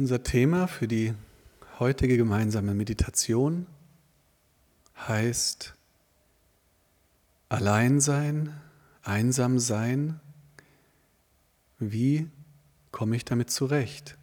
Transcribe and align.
Unser 0.00 0.22
Thema 0.22 0.66
für 0.66 0.88
die 0.88 1.12
heutige 1.78 2.16
gemeinsame 2.16 2.72
Meditation 2.72 3.66
heißt 4.96 5.74
Alleinsein, 7.50 8.58
einsam 9.02 9.58
sein. 9.58 10.18
Wie 11.78 12.30
komme 12.92 13.14
ich 13.14 13.26
damit 13.26 13.50
zurecht? 13.50 14.16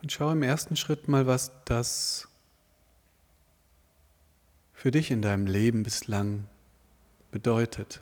Und 0.00 0.12
schau 0.12 0.30
im 0.30 0.44
ersten 0.44 0.76
Schritt 0.76 1.08
mal, 1.08 1.26
was 1.26 1.50
das 1.64 2.28
für 4.74 4.92
dich 4.92 5.10
in 5.10 5.22
deinem 5.22 5.46
Leben 5.46 5.82
bislang 5.82 6.46
bedeutet. 7.32 8.00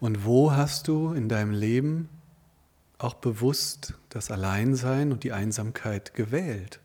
Und 0.00 0.24
wo 0.24 0.52
hast 0.52 0.88
du 0.88 1.12
in 1.12 1.28
deinem 1.28 1.52
Leben 1.52 2.08
auch 2.98 3.14
bewusst 3.14 3.94
das 4.08 4.30
Alleinsein 4.30 5.12
und 5.12 5.24
die 5.24 5.32
Einsamkeit 5.32 6.14
gewählt? 6.14 6.80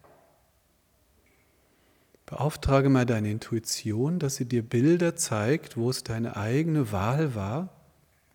Beauftrage 2.25 2.89
mal 2.89 3.05
deine 3.05 3.31
Intuition, 3.31 4.19
dass 4.19 4.35
sie 4.35 4.45
dir 4.45 4.61
Bilder 4.61 5.15
zeigt, 5.15 5.77
wo 5.77 5.89
es 5.89 6.03
deine 6.03 6.35
eigene 6.35 6.91
Wahl 6.91 7.35
war, 7.35 7.69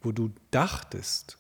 wo 0.01 0.13
du 0.13 0.31
dachtest, 0.51 1.39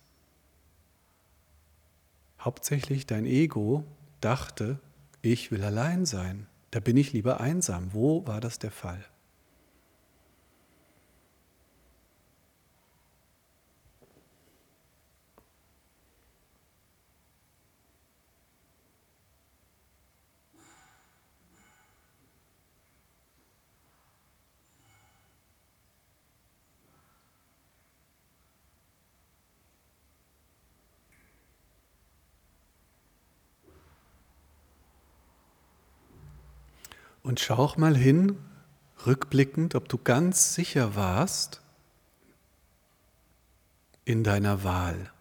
hauptsächlich 2.39 3.07
dein 3.07 3.25
Ego 3.25 3.85
dachte, 4.21 4.81
ich 5.23 5.51
will 5.51 5.65
allein 5.65 6.05
sein, 6.05 6.47
da 6.73 6.81
bin 6.81 6.97
ich 6.97 7.13
lieber 7.13 7.41
einsam. 7.41 7.93
Wo 7.93 8.27
war 8.27 8.41
das 8.41 8.59
der 8.59 8.71
Fall? 8.71 9.05
Und 37.23 37.41
schau 37.41 37.57
auch 37.57 37.77
mal 37.77 37.97
hin, 37.97 38.37
rückblickend, 39.07 39.75
ob 39.75 39.89
du 39.89 39.99
ganz 39.99 40.55
sicher 40.55 40.97
warst 40.97 41.61
in 44.05 44.25
deiner 44.25 44.65
Wahl. 44.65 45.13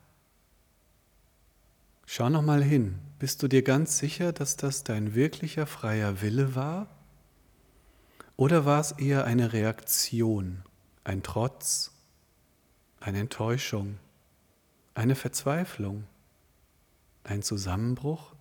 Schau 2.05 2.29
noch 2.29 2.41
mal 2.41 2.63
hin. 2.63 2.99
Bist 3.19 3.41
du 3.44 3.47
dir 3.47 3.61
ganz 3.61 3.99
sicher, 3.99 4.33
dass 4.33 4.57
das 4.57 4.83
dein 4.83 5.13
wirklicher 5.16 5.67
freier 5.67 6.22
Wille 6.22 6.55
war? 6.55 6.88
Oder 8.35 8.66
war 8.66 8.81
es 8.81 8.94
eher 8.94 9.25
eine 9.25 9.53
Reaktion, 9.53 10.63
ein 11.03 11.22
Trotz, 11.22 11.91
eine 12.99 13.19
Enttäuschung, 13.19 13.97
eine 14.95 15.16
Verzweiflung, 15.16 16.05
ein 17.23 17.44
Zusammenbruch? 17.44 18.34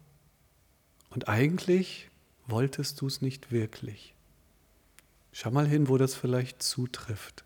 Und 1.11 1.29
eigentlich 1.29 2.10
wolltest 2.51 3.01
du 3.01 3.07
es 3.07 3.23
nicht 3.23 3.53
wirklich? 3.53 4.15
Schau 5.33 5.51
mal 5.51 5.67
hin, 5.67 5.89
wo 5.89 5.97
das 5.97 6.15
vielleicht 6.15 6.63
zutrifft. 6.63 7.45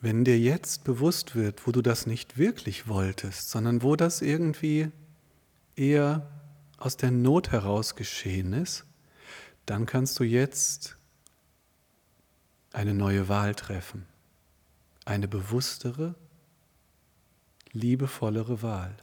Wenn 0.00 0.22
dir 0.22 0.38
jetzt 0.38 0.84
bewusst 0.84 1.34
wird, 1.34 1.66
wo 1.66 1.72
du 1.72 1.80
das 1.80 2.06
nicht 2.06 2.36
wirklich 2.36 2.88
wolltest, 2.88 3.48
sondern 3.48 3.82
wo 3.82 3.96
das 3.96 4.20
irgendwie 4.20 4.90
eher 5.76 6.30
aus 6.78 6.96
der 6.96 7.10
Not 7.10 7.52
heraus 7.52 7.94
geschehen 7.94 8.52
ist, 8.52 8.84
dann 9.66 9.86
kannst 9.86 10.18
du 10.18 10.24
jetzt 10.24 10.96
eine 12.72 12.94
neue 12.94 13.28
Wahl 13.28 13.54
treffen, 13.54 14.06
eine 15.04 15.28
bewusstere, 15.28 16.14
liebevollere 17.72 18.62
Wahl. 18.62 18.96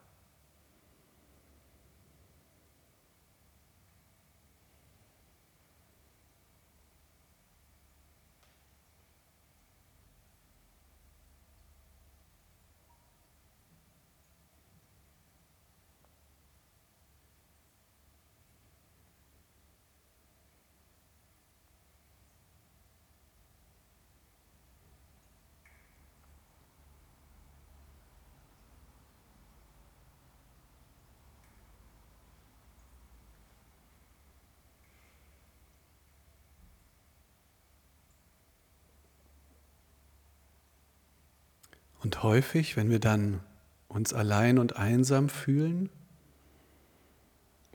Und 42.01 42.23
häufig, 42.23 42.75
wenn 42.77 42.89
wir 42.89 42.99
dann 42.99 43.41
uns 43.87 44.13
allein 44.13 44.57
und 44.57 44.75
einsam 44.75 45.29
fühlen, 45.29 45.89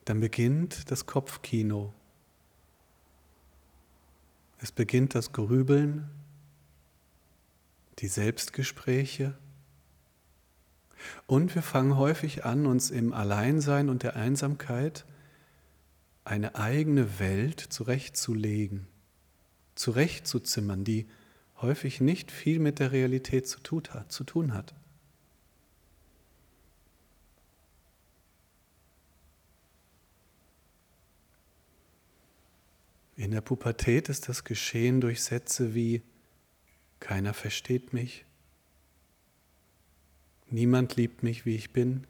dann 0.05 0.21
beginnt 0.21 0.91
das 0.91 1.07
Kopfkino. 1.07 1.93
Es 4.59 4.73
beginnt 4.73 5.15
das 5.15 5.33
Grübeln, 5.33 6.09
die 7.99 8.09
Selbstgespräche. 8.09 9.37
Und 11.27 11.55
wir 11.55 11.63
fangen 11.63 11.97
häufig 11.97 12.45
an, 12.45 12.67
uns 12.67 12.91
im 12.91 13.13
Alleinsein 13.13 13.89
und 13.89 14.03
der 14.03 14.17
Einsamkeit 14.17 15.05
eine 16.25 16.57
eigene 16.57 17.21
Welt 17.21 17.61
zurechtzulegen, 17.61 18.89
zurechtzuzimmern, 19.77 20.83
die 20.83 21.07
häufig 21.63 22.01
nicht 22.01 22.31
viel 22.31 22.59
mit 22.59 22.79
der 22.79 22.93
Realität 22.93 23.49
zu 23.49 23.59
tun 23.61 24.55
hat. 24.55 24.75
In 33.17 33.31
der 33.31 33.41
Pubertät 33.41 34.11
ist 34.11 34.29
das 34.29 34.45
geschehen 34.45 35.01
durch 35.01 35.23
Sätze 35.23 35.75
wie 35.75 36.03
keiner 37.01 37.33
versteht 37.33 37.93
mich, 37.93 38.27
niemand 40.49 40.97
liebt 40.97 41.23
mich, 41.23 41.47
wie 41.47 41.57
ich 41.57 41.73
bin, 41.73 42.07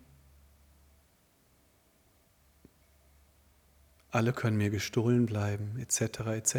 alle 4.10 4.32
können 4.32 4.56
mir 4.56 4.70
gestohlen 4.70 5.26
bleiben, 5.26 5.78
etc. 5.78 6.20
etc. 6.28 6.56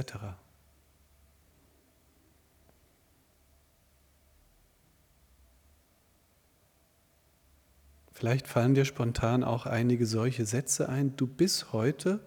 Vielleicht 8.17 8.47
fallen 8.47 8.73
dir 8.73 8.83
spontan 8.83 9.43
auch 9.43 9.67
einige 9.67 10.07
solche 10.07 10.47
Sätze 10.47 10.89
ein. 10.89 11.15
Du 11.17 11.27
bist 11.27 11.71
heute 11.71 12.19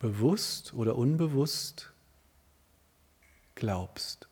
bewusst 0.00 0.74
oder 0.74 0.96
unbewusst 0.96 1.92
glaubst. 3.54 4.27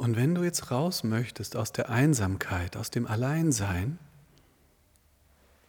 Und 0.00 0.16
wenn 0.16 0.34
du 0.34 0.42
jetzt 0.42 0.70
raus 0.70 1.04
möchtest 1.04 1.56
aus 1.56 1.72
der 1.72 1.90
Einsamkeit, 1.90 2.74
aus 2.74 2.90
dem 2.90 3.06
Alleinsein, 3.06 3.98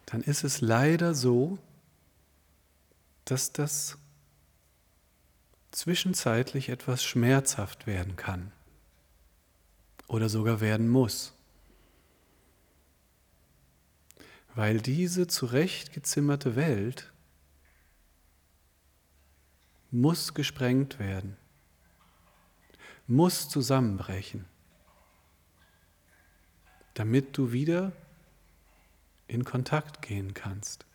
dann 0.06 0.22
ist 0.22 0.42
es 0.42 0.62
leider 0.62 1.14
so, 1.14 1.58
dass 3.26 3.52
das 3.52 3.98
zwischenzeitlich 5.70 6.70
etwas 6.70 7.04
schmerzhaft 7.04 7.86
werden 7.86 8.16
kann 8.16 8.52
oder 10.08 10.30
sogar 10.30 10.62
werden 10.62 10.88
muss. 10.88 11.34
Weil 14.54 14.80
diese 14.80 15.26
zurechtgezimmerte 15.26 16.56
Welt 16.56 17.12
muss 19.90 20.32
gesprengt 20.32 20.98
werden, 20.98 21.36
muss 23.06 23.48
zusammenbrechen, 23.48 24.44
damit 26.94 27.36
du 27.36 27.52
wieder 27.52 27.92
in 29.26 29.44
Kontakt 29.44 30.02
gehen 30.02 30.34
kannst. 30.34 30.86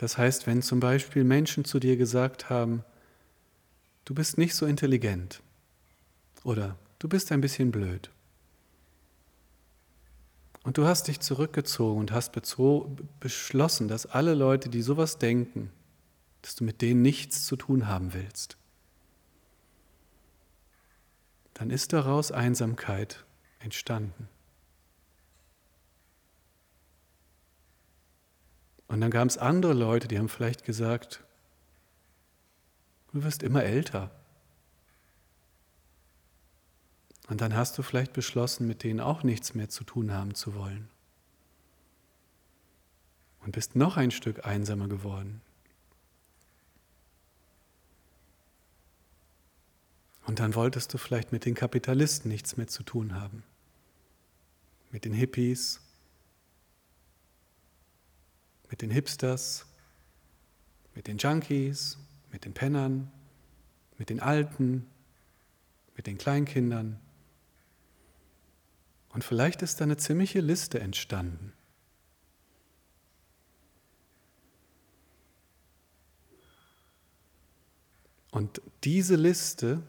Das 0.00 0.16
heißt, 0.16 0.46
wenn 0.46 0.62
zum 0.62 0.80
Beispiel 0.80 1.24
Menschen 1.24 1.66
zu 1.66 1.78
dir 1.78 1.98
gesagt 1.98 2.48
haben, 2.48 2.84
du 4.10 4.14
bist 4.16 4.38
nicht 4.38 4.56
so 4.56 4.66
intelligent 4.66 5.40
oder 6.42 6.76
du 6.98 7.08
bist 7.08 7.30
ein 7.30 7.40
bisschen 7.40 7.70
blöd. 7.70 8.10
Und 10.64 10.78
du 10.78 10.84
hast 10.84 11.06
dich 11.06 11.20
zurückgezogen 11.20 12.00
und 12.00 12.10
hast 12.10 12.32
beschlossen, 13.20 13.86
dass 13.86 14.06
alle 14.06 14.34
Leute, 14.34 14.68
die 14.68 14.82
sowas 14.82 15.18
denken, 15.18 15.70
dass 16.42 16.56
du 16.56 16.64
mit 16.64 16.82
denen 16.82 17.02
nichts 17.02 17.46
zu 17.46 17.54
tun 17.54 17.86
haben 17.86 18.12
willst. 18.12 18.56
Dann 21.54 21.70
ist 21.70 21.92
daraus 21.92 22.32
Einsamkeit 22.32 23.24
entstanden. 23.60 24.28
Und 28.88 29.02
dann 29.02 29.12
gab 29.12 29.28
es 29.28 29.38
andere 29.38 29.72
Leute, 29.72 30.08
die 30.08 30.18
haben 30.18 30.28
vielleicht 30.28 30.64
gesagt, 30.64 31.22
du 33.12 33.22
wirst 33.24 33.42
immer 33.42 33.62
älter. 33.62 34.10
Und 37.28 37.40
dann 37.40 37.54
hast 37.54 37.78
du 37.78 37.82
vielleicht 37.82 38.12
beschlossen, 38.12 38.66
mit 38.66 38.82
denen 38.82 39.00
auch 39.00 39.22
nichts 39.22 39.54
mehr 39.54 39.68
zu 39.68 39.84
tun 39.84 40.12
haben 40.12 40.34
zu 40.34 40.54
wollen. 40.54 40.88
Und 43.44 43.52
bist 43.52 43.76
noch 43.76 43.96
ein 43.96 44.10
Stück 44.10 44.44
einsamer 44.44 44.88
geworden. 44.88 45.40
Und 50.26 50.38
dann 50.38 50.54
wolltest 50.54 50.92
du 50.92 50.98
vielleicht 50.98 51.32
mit 51.32 51.44
den 51.44 51.54
Kapitalisten 51.54 52.30
nichts 52.30 52.56
mehr 52.56 52.66
zu 52.66 52.82
tun 52.82 53.14
haben. 53.14 53.42
Mit 54.90 55.04
den 55.04 55.12
Hippies, 55.12 55.80
mit 58.70 58.82
den 58.82 58.90
Hipsters, 58.90 59.66
mit 60.94 61.06
den 61.06 61.18
Junkies, 61.18 61.98
mit 62.32 62.44
den 62.44 62.54
Pennern, 62.54 63.10
mit 63.98 64.10
den 64.10 64.20
Alten, 64.20 64.86
mit 65.96 66.06
den 66.06 66.18
Kleinkindern. 66.18 66.98
Und 69.10 69.24
vielleicht 69.24 69.62
ist 69.62 69.80
da 69.80 69.84
eine 69.84 69.96
ziemliche 69.96 70.40
Liste 70.40 70.80
entstanden. 70.80 71.52
Und 78.30 78.62
diese 78.84 79.16
Liste 79.16 79.82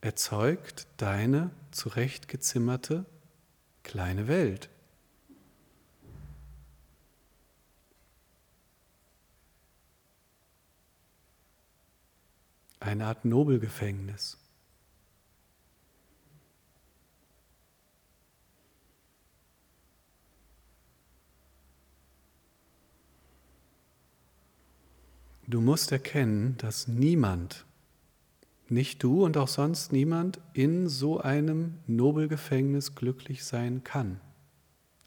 erzeugt 0.00 0.86
deine 0.96 1.50
zurechtgezimmerte 1.72 3.04
kleine 3.82 4.28
Welt. 4.28 4.70
Eine 12.86 13.06
Art 13.06 13.24
Nobelgefängnis. 13.24 14.38
Du 25.48 25.60
musst 25.60 25.92
erkennen, 25.92 26.56
dass 26.58 26.88
niemand, 26.88 27.64
nicht 28.68 29.02
du 29.04 29.24
und 29.24 29.36
auch 29.36 29.46
sonst 29.46 29.92
niemand, 29.92 30.40
in 30.54 30.88
so 30.88 31.20
einem 31.20 31.78
Nobelgefängnis 31.86 32.96
glücklich 32.96 33.44
sein 33.44 33.84
kann. 33.84 34.20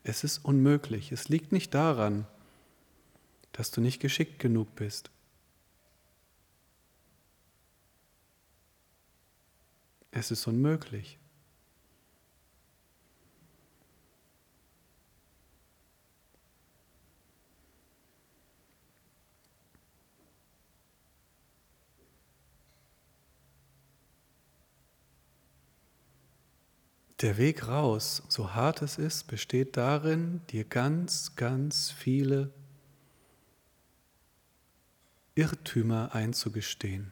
Es 0.03 0.23
ist 0.23 0.45
unmöglich. 0.45 1.11
Es 1.11 1.27
liegt 1.27 1.51
nicht 1.51 1.73
daran, 1.73 2.25
dass 3.51 3.71
du 3.71 3.81
nicht 3.81 3.99
geschickt 3.99 4.39
genug 4.39 4.75
bist. 4.75 5.11
Es 10.11 10.31
ist 10.31 10.47
unmöglich. 10.47 11.19
Der 27.21 27.37
Weg 27.37 27.67
raus, 27.67 28.23
so 28.29 28.53
hart 28.53 28.81
es 28.81 28.97
ist, 28.97 29.27
besteht 29.27 29.75
darin, 29.75 30.39
dir 30.49 30.63
ganz, 30.63 31.35
ganz 31.35 31.91
viele 31.91 32.49
Irrtümer 35.35 36.15
einzugestehen. 36.15 37.11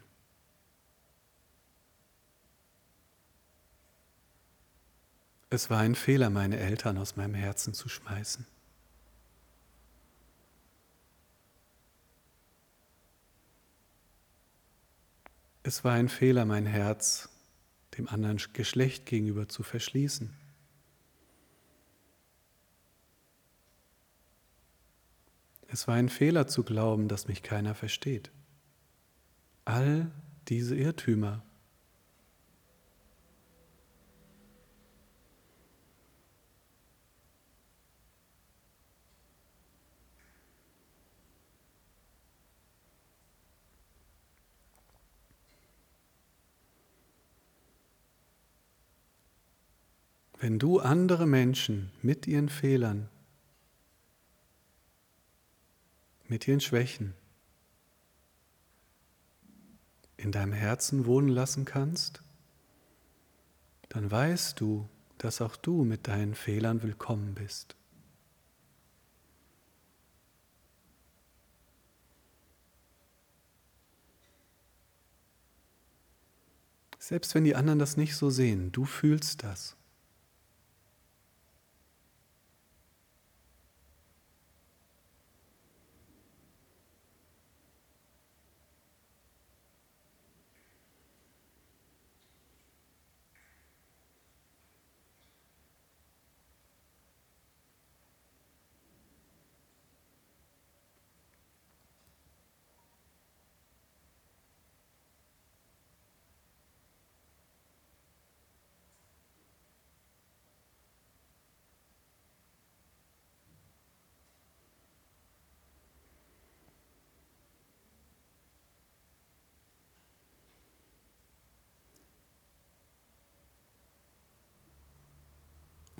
Es 5.50 5.70
war 5.70 5.78
ein 5.78 5.94
Fehler, 5.94 6.28
meine 6.28 6.58
Eltern 6.58 6.98
aus 6.98 7.16
meinem 7.16 7.34
Herzen 7.34 7.72
zu 7.72 7.88
schmeißen. 7.88 8.46
Es 15.62 15.84
war 15.84 15.92
ein 15.92 16.08
Fehler, 16.08 16.44
mein 16.44 16.66
Herz 16.66 17.30
dem 17.96 18.08
anderen 18.08 18.40
Geschlecht 18.52 19.06
gegenüber 19.06 19.48
zu 19.48 19.62
verschließen. 19.62 20.32
Es 25.68 25.86
war 25.88 25.94
ein 25.94 26.08
Fehler 26.08 26.46
zu 26.46 26.62
glauben, 26.62 27.08
dass 27.08 27.28
mich 27.28 27.42
keiner 27.42 27.74
versteht. 27.74 28.30
All 29.64 30.10
diese 30.48 30.76
Irrtümer 30.76 31.42
Wenn 50.40 50.60
du 50.60 50.78
andere 50.78 51.26
Menschen 51.26 51.90
mit 52.00 52.28
ihren 52.28 52.48
Fehlern, 52.48 53.08
mit 56.28 56.46
ihren 56.46 56.60
Schwächen 56.60 57.14
in 60.16 60.30
deinem 60.30 60.52
Herzen 60.52 61.06
wohnen 61.06 61.28
lassen 61.28 61.64
kannst, 61.64 62.22
dann 63.88 64.08
weißt 64.08 64.60
du, 64.60 64.88
dass 65.16 65.40
auch 65.40 65.56
du 65.56 65.82
mit 65.82 66.06
deinen 66.06 66.36
Fehlern 66.36 66.84
willkommen 66.84 67.34
bist. 67.34 67.74
Selbst 77.00 77.34
wenn 77.34 77.42
die 77.42 77.56
anderen 77.56 77.80
das 77.80 77.96
nicht 77.96 78.14
so 78.14 78.30
sehen, 78.30 78.70
du 78.70 78.84
fühlst 78.84 79.42
das. 79.42 79.77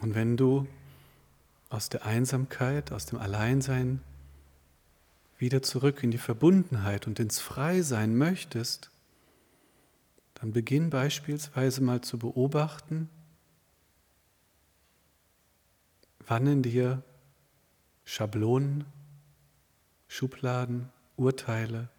Und 0.08 0.14
wenn 0.14 0.38
du 0.38 0.66
aus 1.68 1.90
der 1.90 2.06
Einsamkeit, 2.06 2.92
aus 2.92 3.04
dem 3.04 3.18
Alleinsein 3.18 4.00
wieder 5.36 5.60
zurück 5.60 6.02
in 6.02 6.10
die 6.10 6.16
Verbundenheit 6.16 7.06
und 7.06 7.20
ins 7.20 7.40
Freisein 7.40 8.16
möchtest, 8.16 8.90
dann 10.32 10.52
beginn 10.52 10.88
beispielsweise 10.88 11.82
mal 11.82 12.00
zu 12.00 12.18
beobachten, 12.18 13.10
wann 16.26 16.46
in 16.46 16.62
dir 16.62 17.02
Schablonen, 18.06 18.86
Schubladen, 20.06 20.88
Urteile 21.16 21.90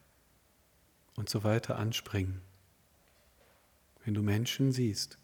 und 1.15 1.29
so 1.29 1.43
weiter 1.43 1.77
anspringen. 1.77 2.41
Wenn 4.03 4.15
du 4.15 4.23
Menschen 4.23 4.71
siehst. 4.71 5.18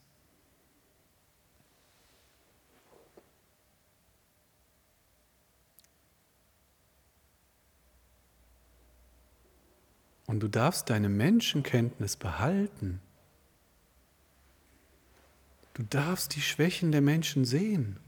Und 10.27 10.39
du 10.39 10.47
darfst 10.47 10.89
deine 10.89 11.09
Menschenkenntnis 11.09 12.15
behalten. 12.15 13.01
Du 15.73 15.83
darfst 15.83 16.35
die 16.35 16.41
Schwächen 16.41 16.91
der 16.91 17.01
Menschen 17.01 17.45
sehen. 17.45 17.99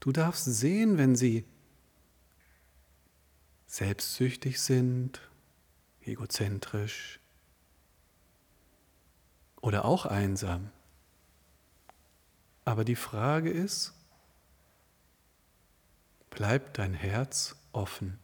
Du 0.00 0.12
darfst 0.12 0.44
sehen, 0.44 0.98
wenn 0.98 1.16
sie 1.16 1.44
selbstsüchtig 3.66 4.60
sind, 4.60 5.20
egozentrisch 6.02 7.18
oder 9.60 9.84
auch 9.84 10.06
einsam. 10.06 10.70
Aber 12.64 12.84
die 12.84 12.96
Frage 12.96 13.50
ist, 13.50 13.94
bleibt 16.30 16.78
dein 16.78 16.94
Herz 16.94 17.56
offen? 17.72 18.18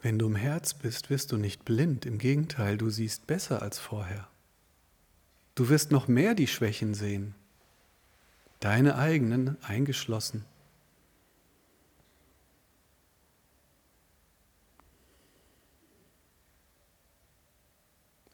Wenn 0.00 0.18
du 0.18 0.26
im 0.26 0.36
Herz 0.36 0.74
bist, 0.74 1.10
wirst 1.10 1.32
du 1.32 1.36
nicht 1.36 1.64
blind, 1.64 2.06
im 2.06 2.18
Gegenteil, 2.18 2.76
du 2.76 2.88
siehst 2.88 3.26
besser 3.26 3.62
als 3.62 3.78
vorher. 3.78 4.28
Du 5.56 5.68
wirst 5.68 5.90
noch 5.90 6.06
mehr 6.06 6.34
die 6.34 6.46
Schwächen 6.46 6.94
sehen, 6.94 7.34
deine 8.60 8.96
eigenen 8.96 9.56
eingeschlossen. 9.64 10.44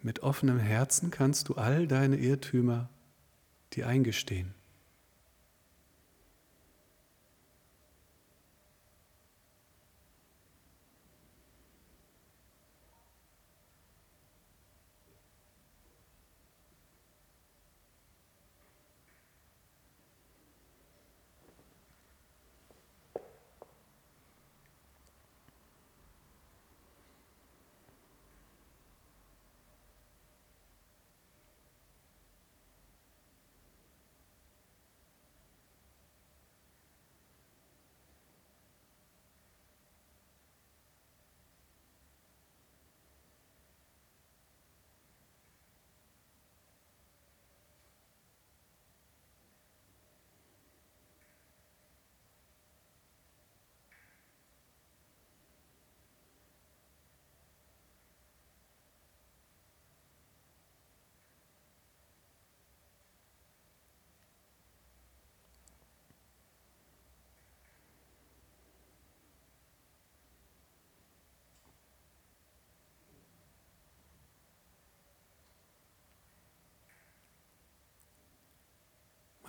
Mit 0.02 0.22
offenem 0.22 0.58
Herzen 0.58 1.10
kannst 1.10 1.48
du 1.48 1.54
all 1.54 1.86
deine 1.86 2.16
Irrtümer 2.16 2.90
dir 3.72 3.86
eingestehen. 3.86 4.54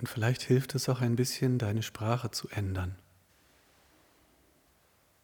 Und 0.06 0.10
vielleicht 0.12 0.42
hilft 0.42 0.76
es 0.76 0.88
auch 0.88 1.00
ein 1.00 1.16
bisschen, 1.16 1.58
deine 1.58 1.82
Sprache 1.82 2.30
zu 2.30 2.48
ändern. 2.50 2.94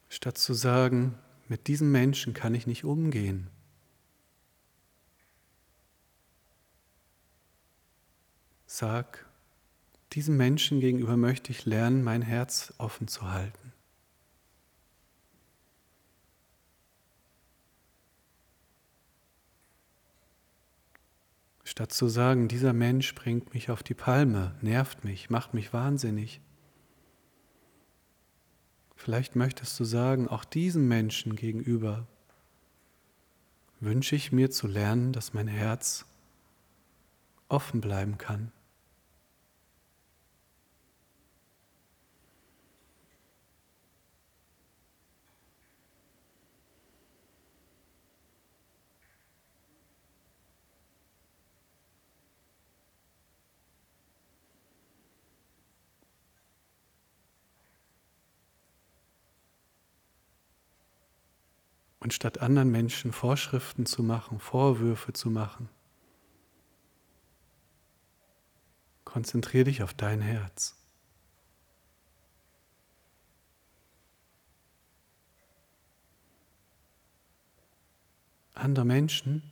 Statt 0.09 0.37
zu 0.37 0.53
sagen, 0.53 1.17
mit 1.47 1.67
diesem 1.67 1.89
Menschen 1.89 2.33
kann 2.33 2.53
ich 2.53 2.67
nicht 2.67 2.83
umgehen. 2.83 3.49
Sag, 8.65 9.25
diesem 10.11 10.35
Menschen 10.35 10.81
gegenüber 10.81 11.15
möchte 11.15 11.53
ich 11.53 11.65
lernen, 11.65 12.03
mein 12.03 12.21
Herz 12.21 12.73
offen 12.77 13.07
zu 13.07 13.31
halten. 13.31 13.62
Statt 21.73 21.91
zu 21.91 22.07
sagen, 22.07 22.47
dieser 22.47 22.71
Mensch 22.71 23.15
bringt 23.15 23.55
mich 23.55 23.71
auf 23.71 23.81
die 23.81 23.95
Palme, 23.95 24.53
nervt 24.61 25.03
mich, 25.03 25.31
macht 25.31 25.55
mich 25.55 25.73
wahnsinnig. 25.73 26.39
Vielleicht 28.95 29.35
möchtest 29.35 29.79
du 29.79 29.83
sagen, 29.83 30.27
auch 30.27 30.45
diesem 30.45 30.87
Menschen 30.87 31.35
gegenüber 31.35 32.05
wünsche 33.79 34.15
ich 34.15 34.31
mir 34.31 34.51
zu 34.51 34.67
lernen, 34.67 35.13
dass 35.13 35.33
mein 35.33 35.47
Herz 35.47 36.05
offen 37.49 37.81
bleiben 37.81 38.19
kann. 38.19 38.51
Und 62.13 62.17
statt 62.17 62.41
anderen 62.41 62.69
Menschen 62.69 63.11
Vorschriften 63.11 63.87
zu 63.87 64.03
machen, 64.03 64.37
Vorwürfe 64.37 65.13
zu 65.13 65.31
machen, 65.31 65.67
konzentriere 69.03 69.63
dich 69.63 69.81
auf 69.81 69.95
dein 69.95 70.21
Herz. 70.21 70.75
Andere 78.53 78.85
Menschen 78.85 79.51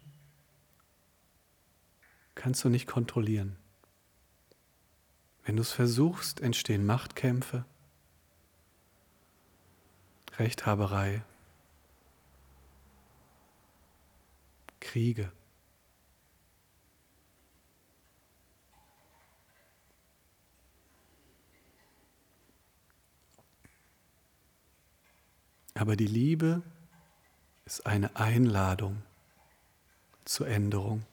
kannst 2.35 2.63
du 2.63 2.69
nicht 2.69 2.85
kontrollieren. 2.85 3.57
Wenn 5.45 5.55
du 5.55 5.63
es 5.63 5.71
versuchst, 5.71 6.41
entstehen 6.41 6.85
Machtkämpfe, 6.85 7.65
Rechthaberei, 10.37 11.23
Kriege. 14.91 15.31
Aber 25.75 25.95
die 25.95 26.07
Liebe 26.07 26.61
ist 27.63 27.85
eine 27.85 28.17
Einladung 28.17 29.01
zur 30.25 30.49
Änderung. 30.49 31.05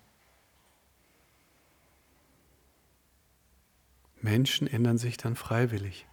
Menschen 4.21 4.67
ändern 4.67 4.99
sich 4.99 5.19
dann 5.19 5.37
freiwillig. 5.37 6.05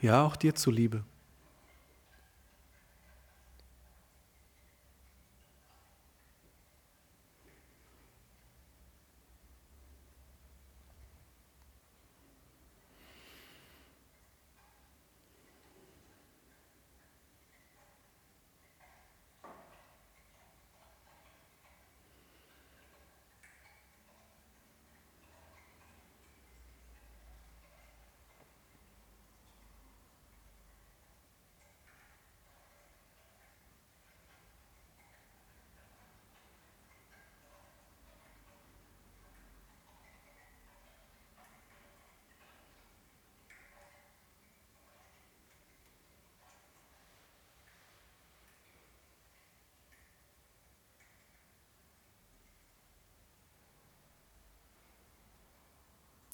Ja, 0.00 0.24
auch 0.24 0.36
dir 0.36 0.54
zuliebe. 0.54 1.04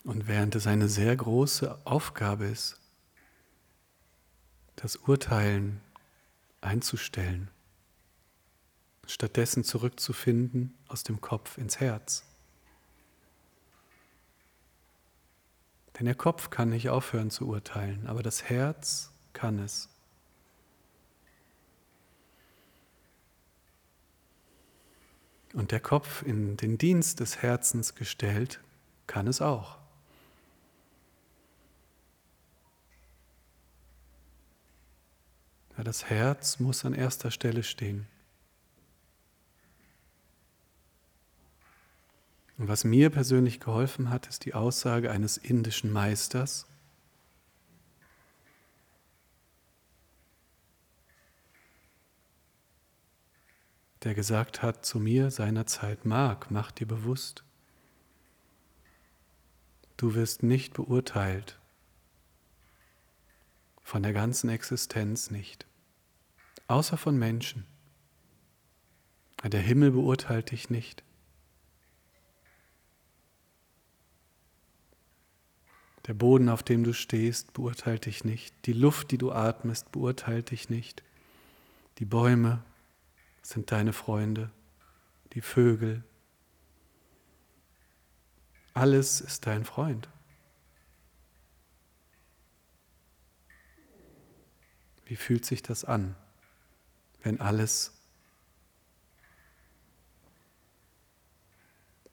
Und 0.04 0.26
während 0.26 0.54
es 0.54 0.66
eine 0.66 0.88
sehr 0.88 1.14
große 1.14 1.78
Aufgabe 1.84 2.46
ist, 2.46 2.80
das 4.76 4.96
Urteilen 4.96 5.80
einzustellen, 6.60 7.50
stattdessen 9.06 9.64
zurückzufinden 9.64 10.74
aus 10.88 11.02
dem 11.04 11.20
Kopf 11.20 11.58
ins 11.58 11.78
Herz. 11.78 12.24
Denn 15.98 16.06
der 16.06 16.14
Kopf 16.14 16.50
kann 16.50 16.70
nicht 16.70 16.88
aufhören 16.88 17.30
zu 17.30 17.46
urteilen, 17.46 18.06
aber 18.06 18.22
das 18.22 18.44
Herz 18.44 19.12
kann 19.32 19.58
es. 19.58 19.88
Und 25.52 25.70
der 25.70 25.80
Kopf 25.80 26.22
in 26.22 26.56
den 26.56 26.78
Dienst 26.78 27.20
des 27.20 27.42
Herzens 27.42 27.94
gestellt, 27.94 28.60
kann 29.06 29.26
es 29.26 29.42
auch. 29.42 29.81
Das 35.84 36.04
Herz 36.04 36.60
muss 36.60 36.84
an 36.84 36.94
erster 36.94 37.30
Stelle 37.30 37.62
stehen. 37.62 38.06
Und 42.56 42.68
was 42.68 42.84
mir 42.84 43.10
persönlich 43.10 43.58
geholfen 43.58 44.10
hat, 44.10 44.28
ist 44.28 44.44
die 44.44 44.54
Aussage 44.54 45.10
eines 45.10 45.36
indischen 45.36 45.92
Meisters. 45.92 46.66
der 54.04 54.14
gesagt 54.14 54.62
hat 54.62 54.84
zu 54.84 54.98
mir 54.98 55.30
seinerzeit, 55.30 56.04
Mark, 56.04 56.50
mach 56.50 56.72
dir 56.72 56.86
bewusst, 56.86 57.44
du 59.96 60.14
wirst 60.14 60.42
nicht 60.42 60.74
beurteilt, 60.74 61.60
von 63.80 64.02
der 64.02 64.12
ganzen 64.12 64.50
Existenz 64.50 65.30
nicht, 65.30 65.66
außer 66.68 66.96
von 66.96 67.18
Menschen. 67.18 67.66
Der 69.44 69.60
Himmel 69.60 69.90
beurteilt 69.90 70.52
dich 70.52 70.70
nicht. 70.70 71.02
Der 76.06 76.14
Boden, 76.14 76.48
auf 76.48 76.62
dem 76.62 76.82
du 76.82 76.92
stehst, 76.92 77.52
beurteilt 77.52 78.06
dich 78.06 78.24
nicht. 78.24 78.54
Die 78.66 78.72
Luft, 78.72 79.10
die 79.10 79.18
du 79.18 79.32
atmest, 79.32 79.92
beurteilt 79.92 80.50
dich 80.50 80.68
nicht. 80.68 81.02
Die 81.98 82.04
Bäume 82.04 82.64
sind 83.42 83.70
deine 83.70 83.92
Freunde, 83.92 84.50
die 85.32 85.40
Vögel. 85.40 86.02
Alles 88.74 89.20
ist 89.20 89.46
dein 89.46 89.64
Freund. 89.64 90.08
Wie 95.04 95.16
fühlt 95.16 95.44
sich 95.44 95.62
das 95.62 95.84
an, 95.84 96.16
wenn 97.22 97.40
alles 97.40 97.92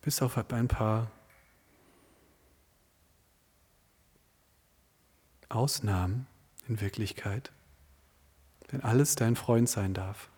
bis 0.02 0.22
auf 0.22 0.38
ein 0.38 0.68
paar 0.68 1.12
Ausnahmen 5.50 6.28
in 6.68 6.80
Wirklichkeit, 6.80 7.52
wenn 8.70 8.82
alles 8.82 9.16
dein 9.16 9.36
Freund 9.36 9.68
sein 9.68 9.94
darf? 9.94 10.30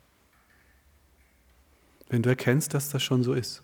Wenn 2.07 2.23
du 2.23 2.29
erkennst, 2.29 2.73
dass 2.73 2.89
das 2.89 3.03
schon 3.03 3.23
so 3.23 3.33
ist. 3.33 3.63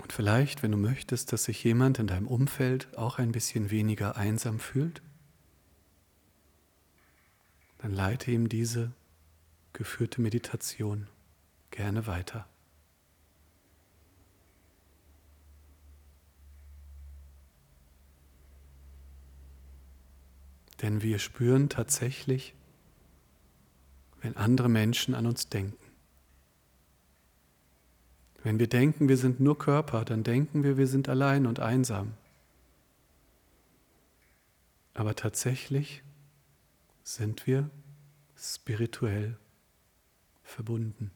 Und 0.00 0.12
vielleicht, 0.12 0.62
wenn 0.62 0.72
du 0.72 0.78
möchtest, 0.78 1.32
dass 1.32 1.44
sich 1.44 1.62
jemand 1.62 1.98
in 1.98 2.06
deinem 2.06 2.26
Umfeld 2.26 2.96
auch 2.96 3.18
ein 3.18 3.32
bisschen 3.32 3.70
weniger 3.70 4.16
einsam 4.16 4.58
fühlt, 4.58 5.02
dann 7.78 7.92
leite 7.92 8.30
ihm 8.30 8.48
diese 8.48 8.92
geführte 9.72 10.20
Meditation 10.20 11.06
gerne 11.70 12.06
weiter. 12.06 12.46
Denn 20.80 21.02
wir 21.02 21.18
spüren 21.18 21.68
tatsächlich, 21.68 22.54
wenn 24.22 24.36
andere 24.36 24.70
Menschen 24.70 25.14
an 25.14 25.26
uns 25.26 25.48
denken. 25.48 25.89
Wenn 28.42 28.58
wir 28.58 28.68
denken, 28.68 29.08
wir 29.08 29.16
sind 29.16 29.40
nur 29.40 29.58
Körper, 29.58 30.04
dann 30.04 30.22
denken 30.22 30.62
wir, 30.62 30.78
wir 30.78 30.86
sind 30.86 31.08
allein 31.08 31.46
und 31.46 31.60
einsam. 31.60 32.14
Aber 34.94 35.14
tatsächlich 35.14 36.02
sind 37.02 37.46
wir 37.46 37.70
spirituell 38.36 39.36
verbunden. 40.42 41.10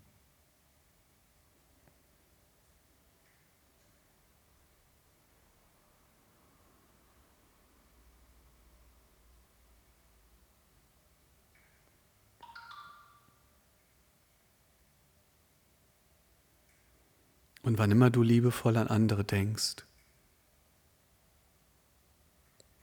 Und 17.74 17.78
wann 17.78 17.90
immer 17.90 18.08
du 18.08 18.22
liebevoll 18.22 18.76
an 18.76 18.86
andere 18.86 19.24
denkst, 19.24 19.84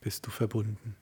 bist 0.02 0.28
du 0.28 0.32
verbunden. 0.32 0.98